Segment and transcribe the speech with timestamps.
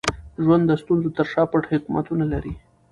[0.43, 2.53] ژوند د ستونزو تر شا پټ حکمتونه لري.